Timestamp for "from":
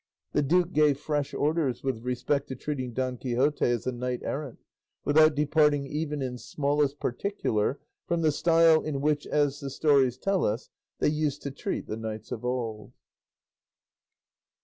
8.07-8.23